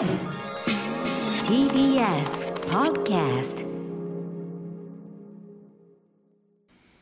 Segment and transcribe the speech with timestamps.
[0.00, 0.08] TBS
[2.70, 3.66] Podcast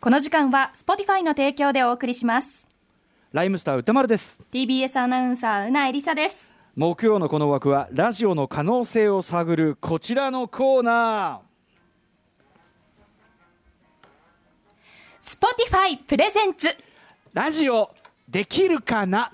[0.01, 2.66] この時間は Spotify の提供でお送りします。
[3.30, 4.42] ライムスター歌丸です。
[4.53, 6.50] TBS アナウンサーうなえりさです。
[6.74, 11.42] 木曜のこの枠はラジオの可能性を探るこちらのコーナ
[15.21, 16.66] Spotify プレゼンツ。
[16.66, 16.73] ー
[17.33, 17.95] ラジオ
[18.28, 19.30] できるかな？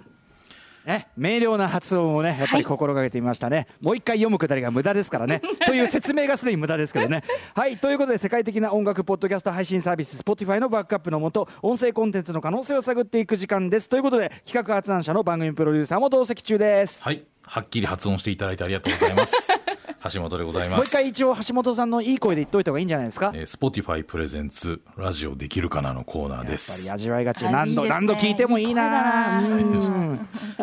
[0.85, 5.41] ね、明瞭な発音をねやっぱり心がけてみましたね、もう一回読むくだりが無駄ですからね。
[5.67, 7.25] という説明がすでに無駄ですけどね。
[7.55, 7.79] はい。
[7.79, 13.89] ということで世界的な音楽ポッドキャスト配信サービス Spotify のバックアップのもと音声コンテンツの可能性を探っていく時間です。
[13.89, 19.49] ということで企画発案者の番組プロデューサーも同席中です、はい、はっきり発音していただいてありがとうございます。
[20.13, 20.79] 橋本でございます。
[20.79, 23.33] もう一回一応橋本さんのいい声で言っといた方がいいんじゃないですか？
[23.35, 26.93] えー、Spotify プレゼンツラジオできるかなのコーナーでやっぱりす。
[26.93, 27.89] 味わいがちあ何度ね。
[27.89, 29.43] 何度聞いてもいいな。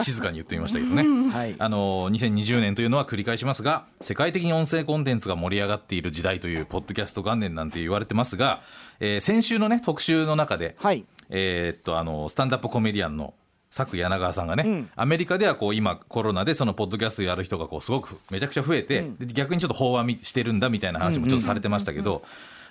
[0.04, 1.32] 静かに言ってみましたけどね。
[1.32, 1.56] はい。
[1.58, 8.62] あのー2020年というのは繰り返しますが、世界的に音声コンテンツが盛り上がっている時代というポッドキャスト元年なんて言われてますが、
[9.00, 11.04] えー先週のね特集の中で、はい。
[11.30, 13.34] えーっとあのスタンダップコメディアンの
[13.76, 14.90] 佐久柳川さんがね、うん。
[14.96, 22.24] アメリカではこう今、コロナでそのポッドキャストやる人がこうすごくめちゃくちゃ増えて、で逆にちょっと飽和みしてるんだみたいな話もちょっとされてましたけど、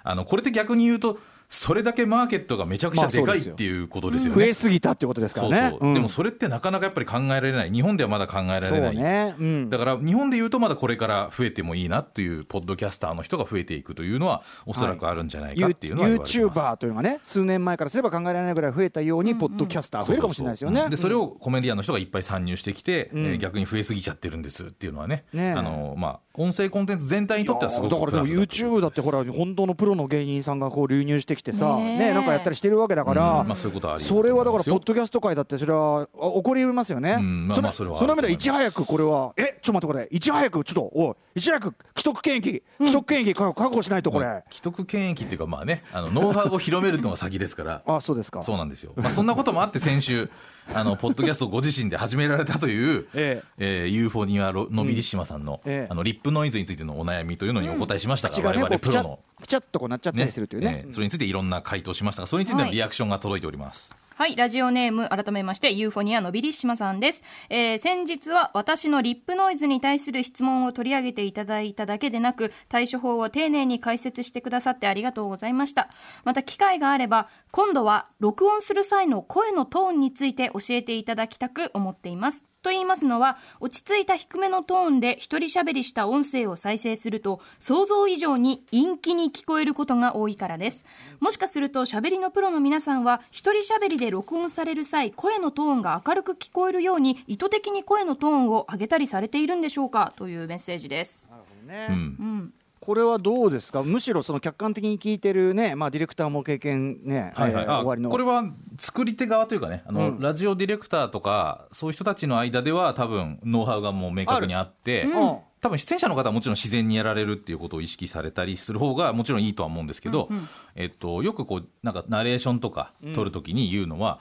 [0.05, 1.19] あのこれって逆に言うと、
[1.53, 4.45] それだけマーケットがめちゃくちゃでかいっていうことですよね。
[4.45, 5.77] 増えすぎたってことですからね。
[5.81, 5.95] そう、ん。
[5.95, 9.35] でもそれってなかなかやっぱり考えられない、日本ではまだ考えられない、ね。
[9.37, 9.69] うん。
[9.69, 16.61] だから日本で言うと、まだこれから増えてもいいなっていう、ポッドキャスターの人が増えていくというのは、おそらくあるんじゃないかっていうのはユー言われてます。
[16.61, 20.89] YouTuber というのがね数年前からすれば考えられないぐらい増えたようにポッドキャスター増えるかもしれないですよね。
[20.89, 23.27] でそれをコメディアンの人がいっぱい参入してきて、うん。
[23.27, 40.21] えー逆に増えすぎちゃってるんですっていうのはね、あのまあ、音声コンテンツ全体にとってはすごくだからでも YouTube だってほら本当のプロの芸人さんがこう流入してきてさねなんかやったりしてるわけだからうんまあ、そういうことはありそれはだからポッポドキャスト界だってそれはあ起こり得ますよね、うんまあそれまあそれはあるその意味ではいち早くこれはえちょっと待ってこれい。
[40.21, 47.83] ち早くちょっとおいいち早く既得権益既得権益確保しないとこれ、既得権益っていうか、まあね、あのノウハウを広めるのが先ですから。
[47.87, 48.43] あそうですか。
[48.43, 50.29] そうなんですよ、まあ、そんなこともあって先週
[50.73, 53.85] あのポッドキャストをご自身で始められたという、 ええ。
[53.85, 55.91] ーユーフォニアロのびりしまさんの,、ええ。
[55.91, 60.85] あのリップノイズについてのお悩みというのにお答えしましたが、口がね我々プロの、ピチャッとこうなっちゃったりするというね。
[60.87, 67.25] えーそれについていろんな回答しましたがそれについてのリアクションが届いております、はい、はいラジオネーム、改めまして、ユーフォニアのびりしまさんです。
[67.49, 75.89] えー先日は私のリップノイズに対する質問を取り上げていただいただけでなく、対処法を丁寧に解説してくださってありがとうございました。
[76.25, 82.50] また、機会があれば、今度は録音する際の声のトーンについて教えていただきたく思っています。
[82.63, 90.85] と言いますのは、落ち着いた低めのトーンで一人喋りした音声を再生すると、想像以上に陰気に聞こえることが多いからです。
[91.21, 100.13] もしかすると喋りのプロの皆さんは、一人喋りで録音される際、声のトーンが明るく聞こえるように、意図的に声のトーンを上げたりされているんでしょうか？
[100.17, 101.31] というメッセージです。
[101.67, 102.55] ねうんうん。
[102.91, 107.67] これはどうですか、むしろその客観的に聞いてるね、まあ、ディレクターも経験ね、はいはい。
[107.67, 108.11] あえー終わりの。
[108.11, 108.43] これは
[108.81, 115.21] 作り手側というかねあの、うんラジオディレクターとかそういう人たちの間では多分ノウハウがもう明確にあってうん。
[115.21, 115.39] うん。
[115.61, 120.49] 多分出演者の方はもちろん自然にやられるっていうことを意識されたりする方がもちろんいいとは思うんですけど、うんうん。
[120.75, 124.19] えっと、よくこうなんかナレーションとか撮るときに言うのは、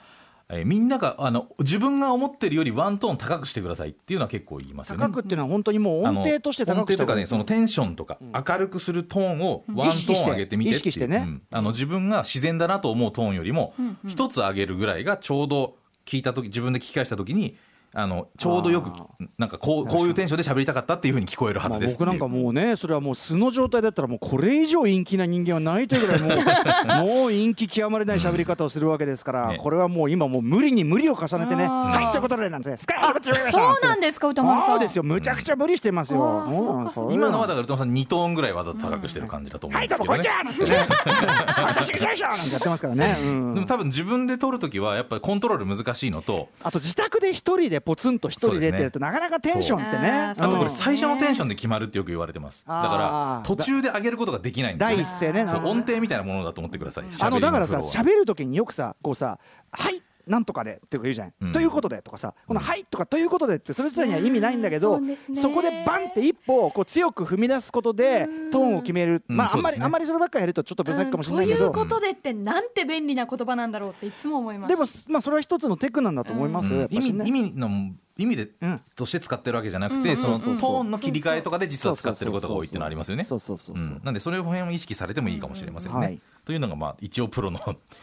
[0.50, 5.00] えーみんながあの自分が思ってるよりワントーン高くしてくださいっていうのは結構言いますよね。
[5.00, 7.24] 高くっていうのは本当にもう音程として高くした方がいい。
[7.24, 11.16] 音程とかね、そのテンションとか、明るくするトーンをワントーン上げてみて意識してね。
[11.18, 11.42] うん。
[11.50, 13.74] あの自分が自然だなと思うトーンよりも
[14.06, 17.56] 一つ上げるぐらいがちょうど聞いた時自分で聞き返した時に
[17.92, 19.06] あのちょうどよくあ
[19.36, 21.98] なんかこうこういうテンションで喋りたかったっていうふうに聞こえるはまあずです。
[21.98, 29.58] 僕なんかもうね、それはもう素の状態だったら、もうこれ以上陰気な人間はないというぐらい、もう もう陰気極まれない喋り方をするわけですから、ね。
[29.58, 34.70] これはもう今、もう無理に無理を重ねてね、はいということでなんですね、スカイプチューそうなんですか、歌丸さん。
[34.70, 36.46] そうですよ、むちゃくちゃ無理してますよ。
[36.48, 40.76] うかそうか今のはだから歌丸さん2トーンぐらいわざと高くしてる感じだと思うんはい、ですけどどうもこんにちね。
[40.76, 43.18] はなんてね、私が来ましたなんてやってますからね。
[43.20, 50.70] うんでも多分自分で撮るときはやっぱりコントロール難しいのとあと自宅で一人でポツンと一人でってると、なかなかテンションってね、あとこれうん。
[50.70, 52.64] 最初のテンションで決まるってよく言われてます。
[52.66, 54.90] だから途中で上げることができないんです
[55.24, 55.44] よね。
[55.44, 57.04] 第一声ね、音程みたいなものだと思ってください。
[57.18, 59.38] あのだからさ、喋るときによくさ、こうさ、
[59.72, 61.52] はい、なんとかでって言うじゃん、うん。
[61.52, 65.16] ということでとかさ、このはいとかということでって、それ自体には意味ないんだけど、ね。
[65.34, 69.36] そこでバンって一歩こう強く踏み出すことでうん、トーンを決める、うん。
[69.36, 71.72] まあ、あんまりあんまりそればっかりやると、ちょっと不細工かもしれないけど、うん。
[71.72, 74.70] ということでって、なんて便利な言葉なんだろうっていつも思います。
[74.70, 76.80] でも、まあ、それは一つのテクなんだと思いますよ、うん。
[76.82, 77.68] やっぱ意味意味の
[78.20, 78.80] 意味で、うん。
[78.94, 83.26] として使ってるわけじゃなくて、そのトーンの切り替えとかで実は使ってることが多いっていうのはありますよね。
[84.04, 85.98] なんで、それを辺を意識されてもいいかもしれませんね。
[85.98, 86.20] はい。
[86.44, 87.60] というのが、まあ、一応プロの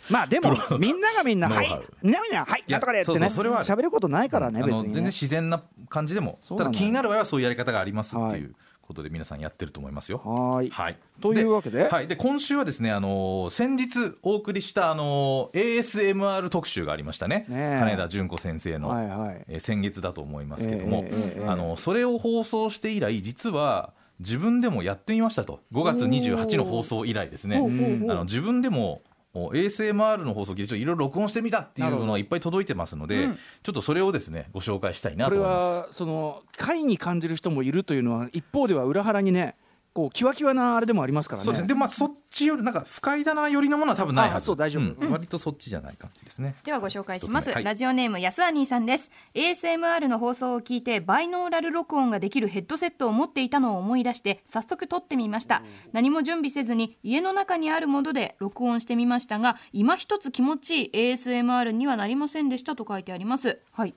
[0.09, 1.81] まあでも みんながみんな「はい。
[2.01, 2.63] みんなみんなはい。
[2.67, 8.39] なんとかで」ってそうね喋ることないからねあの全然自然な感じでも、ただ気になる場合はそういうやり方がありますってはい。
[8.39, 8.55] いう
[8.87, 10.21] ことで、皆さんやってると思いますよ。
[10.23, 10.69] はーい。
[10.69, 11.89] はい、というわけで。
[11.89, 19.45] はい、で今週はですね、あのー先日お送りした、あのー ASMR 特集がありましたね、金田純子先生の、はいはい。
[19.47, 35.87] えー先月だと思いますけども、ええええあのそれを放送して以来、実は自分でもやってみましたと、5月28の放送以来ですね、あの自分でもお ASMR の放送機でいろいろ録音してみたっていうのがいっぱい届いてますので、うんちょっとそれをですねご紹介したいなことれ思います。
[35.87, 39.55] はその快に感じる人もいるというのは一方では裏腹にね
[39.97, 41.45] こうキワキワなあれでもありますからね。
[41.45, 41.67] そうですね。
[41.69, 44.45] で、まあ、そっちより、なんか、不快だな寄りのものは多分ないはあず。
[44.45, 44.83] そう大丈夫。
[44.83, 45.11] ん。
[45.11, 46.53] 割とそっちじゃない感じですね。
[46.65, 47.63] ではご紹介します、はい。
[47.63, 49.09] ラジオネーム安アニーさんです。
[49.33, 55.63] ASMR の放送を聞いてバイノーラル録音ができるヘッドセットを持っていたのを思い出して早速撮ってみました。
[55.93, 63.61] 何も準備せずに家の中にあるもので録音してみましたが今一つ気持ちいい ASMR にはなりませんでしたと書いてあります。
[63.71, 63.95] はい、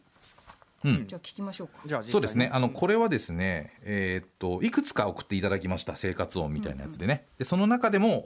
[0.83, 2.49] うんじゃあ聞きましょうかじゃあそうですね。
[2.53, 7.27] あの、これはですね、えーっと、いくつか送っていただきました生活音みたいなやつでね。
[7.39, 8.25] で、その中でも、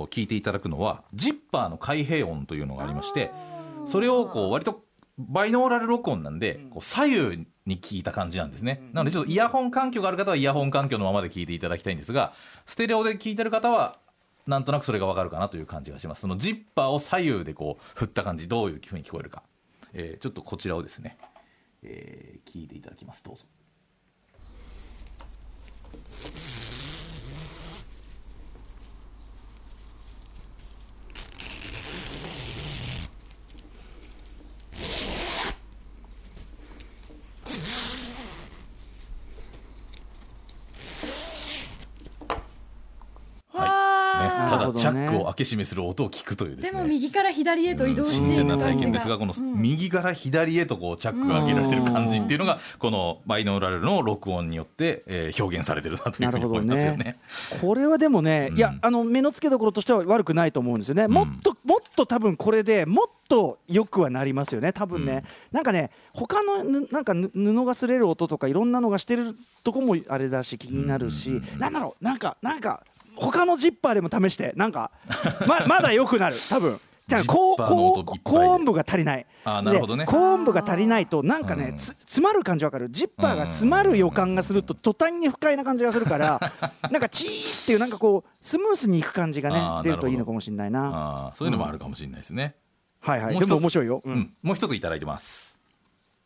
[0.00, 3.32] おー聞いていただくのは、ジッパーの開閉音というのがありまして、
[3.86, 4.84] それを、こう、割と、
[5.18, 8.82] バイノーラル録音なんで、こう左右に聞いた感じなんですね。
[8.92, 12.34] なので、ちょっとイヤホン環境がある方はイヤホン環境のままで聞いていただきたいんですが、
[12.66, 13.98] ステレオで聞いてる方は、
[14.46, 16.20] なんとなくそれがわかるかなという感じがします。
[16.20, 19.42] そのジッパーを左右でこう、振った感じ、どういうふうに聞こえるか。
[19.94, 21.16] えーちょっとこちらをですね、
[21.82, 23.22] えー聞いていただきます。
[23.24, 23.44] どうぞ。
[43.52, 44.82] はいね、わただなるほどね。
[44.82, 46.70] チャックを開け閉めする音を聞くというですね。
[46.70, 57.18] でも右から左へと移動してい新鮮な体験ですが、この右から左へとこうチャックが開けられてる感じっていうのが、このバイノーラルの録音によって、えー表現されてるなというふうに思いますよなるね。
[57.60, 58.56] これはでもね、うん。
[58.56, 71.58] いやあの目の付けどころとしては悪くないと思うんですよね、もっともっと多分これでもっとよくはなりますよね、多分ね、なんかね、他のぬなんかぬ布が擦れる音とかいろんなのがしてるとこもあれだし気になるし、うん。
[71.58, 72.82] なんだろう、なんかなんか
[73.16, 74.90] 他のジッパーでも試して、なんか
[75.46, 76.80] ままだよくなる、多分。
[77.08, 77.54] 高
[78.50, 79.26] 音部が足りない。
[79.44, 80.06] あーなるほどね。
[80.06, 81.76] で高音部が足りないとなんかね、うん。
[81.78, 82.90] つ詰まる感じわかる。
[82.90, 86.40] ジッパーが詰まる予感がすると途端に不快な感じがするから
[86.90, 91.28] なんかチーっていうなんかこうスムースにいく感じがね出るといいのかもしれないな。
[91.28, 92.56] あーそういうのもあるかもしれないですね。
[93.00, 93.38] はいはい。
[93.38, 95.45] でも面白いよ、ううんん、もう一ついただいてます。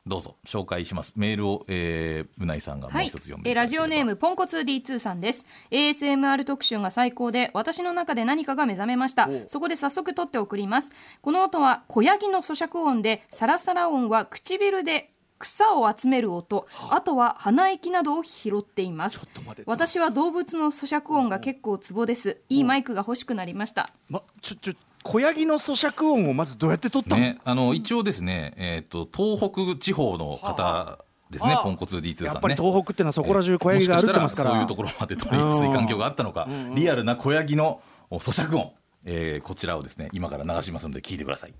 [0.06, 1.12] どうぞ、紹介します。
[1.17, 5.44] メールを、えー、うないさんがもうはい一つ読んでえいラジオネームポンコツ D2 さんです。
[5.70, 9.29] ASMR 特集が最高で私の中で何かが目覚めました。
[9.47, 10.91] そこで早速撮って送ります。
[11.20, 16.67] この音は小ヤギの咀嚼音でサラサラ音は唇で草を集める音。
[16.91, 17.00] あ。
[17.02, 19.20] とは鼻息などを拾っています。
[19.67, 22.41] 私は動物の咀嚼音が結構ツボです。
[22.49, 23.91] いいマイクが欲しくなりました。
[24.08, 30.99] ま、ちょちょ小ヤギの咀嚼音をまずどうやって取ったの、ね、あの、一応ですね、えっ、と、東北地方の方
[31.31, 32.26] ですね、はあポンコツ D2 さんね。
[32.26, 37.81] やっぱり東北っていうのはそこら中小ヤギが歩ってますから,、もしかしたらそういうところまで取りやすい環境があったのか、リアルな小ヤギの
[38.11, 38.73] お咀嚼音、
[39.06, 41.55] えーこちらをですね、今から流しますので聞いてください。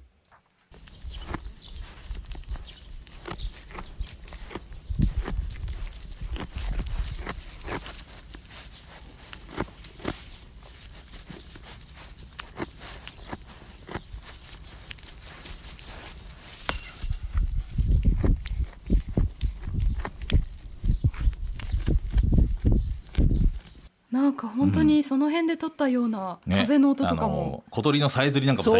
[24.61, 26.59] 本当にその辺で撮ったようなね。
[26.59, 28.73] 風の音とかあも、の小鳥のさえずりなんかも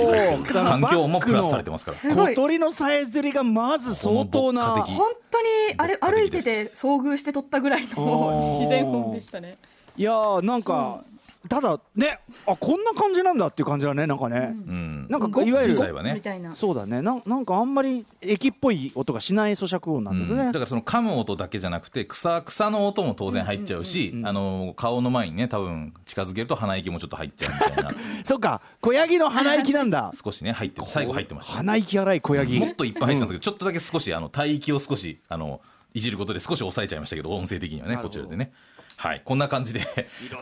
[0.45, 1.97] 環境音もプラスされてますから。
[1.97, 2.35] すごい。
[2.35, 9.57] 小鳥のさえずりがまず相当な本当にあれ歩いてて遭遇して撮ったぐらいの自然音でしたね。
[9.97, 11.03] いやーなんか、
[11.49, 15.07] ただねあこんな感じなんだっていう感じだねなんかね、うん。
[15.09, 16.03] なんかいわゆる。
[16.03, 16.15] ね。
[16.15, 16.55] みたいな。
[16.55, 17.01] そうだね。
[17.01, 20.53] なんなんかあんまり駅っぽい音がしない咀嚼音なんですね、うん。
[20.53, 27.91] だからその噛む音だけじゃなくて草草の音も当然入っちゃうし、あの顔の前にね多分近づけると鼻息もちょっと入っちゃうみたいな。
[28.25, 28.61] そっか。
[28.83, 30.13] 小ヤギの鼻息なんだ。
[30.23, 30.87] 少しね入ってる。
[30.89, 32.61] 最後入ってましたね、鼻息荒い小ヤギ。
[32.61, 35.63] もっといっぱい入ってたんですけど、ちょっとだけ少しあの帯域を少しあの
[35.95, 38.53] いじることで少し抑えちゃいましたけど音声的にはねこちらでね
[39.01, 39.23] はい。
[39.25, 39.81] こんな感じで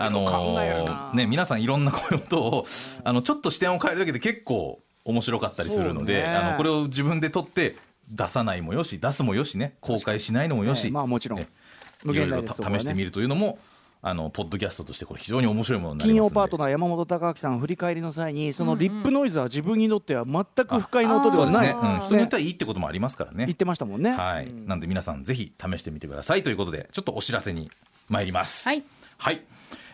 [0.01, 2.67] あのね皆さんいろんなこういう音を
[3.05, 6.25] あのちょっと視点を変えるだけで結構面白かったりするので、ね。
[6.27, 7.77] あのこれを自分で撮って
[8.11, 11.39] 出さないもよし出すもよしね公開しないのもよし、ええまあもちろん。
[11.39, 11.47] ね。
[12.05, 13.61] いろいろね試してみるというのも
[14.03, 23.47] あのポッドキャストとしてこれ非常に面白いものになります金曜パートナー山本隆明さん振り返りの際にそのリップノイズは自分にとっては全く不快な音ではない、うん、人によってはいいってこともありますからね。
[23.47, 27.71] 言ってましたもんね、はい、なんで皆さんぜひ試してみてくださいということでちょっとお知らせに
[28.09, 28.65] 参ります。
[28.65, 28.83] はい。
[29.19, 29.43] はい。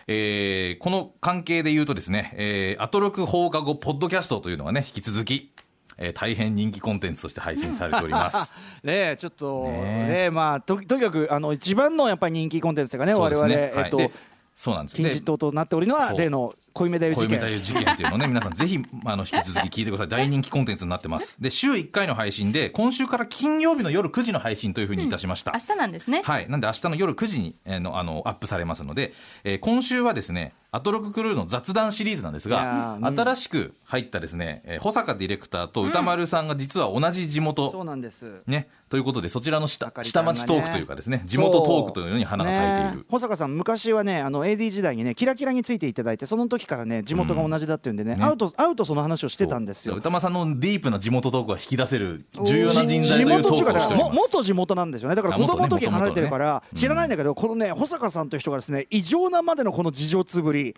[0.07, 5.53] えーこの関係で言うとですね、えー、アトロク放課後ポッドキャストというのがね引き続き、
[5.97, 8.55] えー大変人気コンテンツとして配信されております。
[8.85, 13.83] ねえちょっとねねえまあととにかくあの一番のやっぱり人気コンテンツがね我々、そうですね。
[13.85, 14.11] えっと、
[14.55, 14.97] そうなんです。
[14.97, 20.09] 金字塔となっておりのは例の濃いめだよ事件事件っていうのをね、皆さんぜひ、あの、引き続き聞いてください。
[20.09, 21.37] 大人気コンテンツになってます。
[21.41, 25.53] で、週1回の配信で、今週から金曜日の夜9時の配信というふうにいたしました。
[25.55, 26.23] 明日なんですね。
[26.25, 26.49] はい。
[26.49, 29.15] なんで明日の夜9時に、えーの、あの、アップされますので、
[29.45, 42.97] えー今週はですね、アトロククルーの雑談シリーズなんですが、ーうん新しく入ったですね、えー保坂ディレクターと歌丸さんが実は同じ地元、そうなんですね、ということで、そちらの下下町トークというかですね、地元トークというのに花が咲いている。
[42.99, 48.25] ね保坂さん昔はねあの AD 時代にねキラキラについていただいてその時からね地元が同じだっていうんでね,、ね。
[48.25, 49.95] アウトアウトその話をしてたんですよ。
[49.95, 54.21] 歌間さんのディープな地元トークが引き出せる重要な人材というトークをしておりもます。
[54.21, 55.15] 元地元なんですよね。
[55.15, 60.75] だからあ子供の時離れてるから知らないんだけど、このね保坂さんという人がですね異常なまでのこの事情つぶり、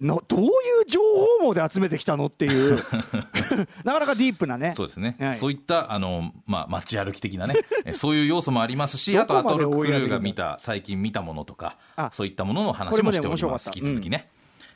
[0.00, 0.50] のどういう
[0.88, 1.00] 情
[1.40, 2.82] 報網で集めてきたのっていう
[3.84, 4.72] なかなかディープなね。
[4.74, 5.34] そうですね、はい。
[5.36, 13.70] そういったあの、まあ、街歩き的なね えそういう要素もありますしあとアトロッククルーが見た最近見たものとかあそういったものの話もしております。
[13.74, 14.28] 引き続きね、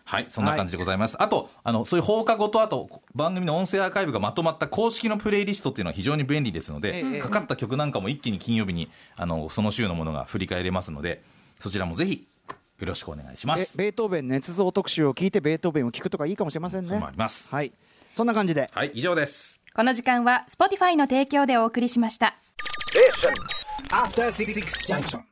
[0.05, 7.19] はいそんな感じでございます、あとあのそういう放課後とあと番組の音声アーカイブがまとまった公式のプレイリストっていうのは非常に便利ですので、ええ。
[7.21, 11.23] かかった曲なんかも一気に金曜日にあのその週のものが振り返れますので
[11.59, 12.27] そちらもぜひ
[12.81, 13.77] よろしくお願いします。
[13.77, 16.99] えベートーベン捏造特集を聞いてベートーベンを聞くとかいいかもしれませんね。
[16.99, 17.49] もあります。
[17.49, 17.73] はい。
[18.15, 18.69] そんな感じで。
[18.73, 19.61] はい以上です。
[19.75, 22.37] この時間は Spotify の提供でお送りしました。
[23.91, 24.53] After Six
[24.87, 25.21] Junction.